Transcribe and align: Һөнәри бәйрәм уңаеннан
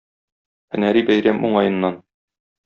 Һөнәри 0.75 1.03
бәйрәм 1.09 1.45
уңаеннан 1.51 2.01